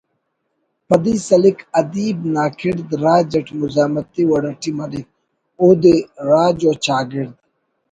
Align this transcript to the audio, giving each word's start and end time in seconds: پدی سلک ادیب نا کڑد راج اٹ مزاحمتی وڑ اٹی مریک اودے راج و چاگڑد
پدی 0.87 1.15
سلک 1.27 1.57
ادیب 1.79 2.17
نا 2.33 2.43
کڑد 2.59 2.89
راج 3.03 3.29
اٹ 3.37 3.47
مزاحمتی 3.59 4.23
وڑ 4.29 4.43
اٹی 4.49 4.71
مریک 4.77 5.07
اودے 5.63 5.95
راج 6.29 6.59
و 6.69 6.73
چاگڑد 6.85 7.31